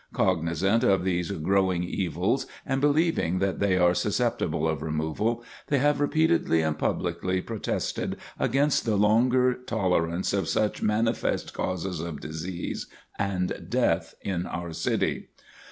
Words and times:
Cognizant 0.13 0.83
of 0.83 1.03
these 1.03 1.29
growing 1.29 1.83
evils, 1.83 2.47
and 2.65 2.81
believing 2.81 3.37
that 3.37 3.59
they 3.59 3.77
are 3.77 3.93
susceptible 3.93 4.67
of 4.67 4.81
removal, 4.81 5.43
they 5.67 5.77
have 5.77 5.99
repeatedly 6.01 6.61
and 6.61 6.75
publicly 6.75 7.39
protested 7.39 8.17
against 8.39 8.83
the 8.83 8.95
longer 8.95 9.53
tolerance 9.53 10.33
of 10.33 10.47
such 10.49 10.81
manifest 10.81 11.53
causes 11.53 11.99
of 11.99 12.19
disease 12.19 12.87
and 13.19 13.67
death 13.69 14.15
in 14.23 14.47
our 14.47 14.73
city. 14.73 15.27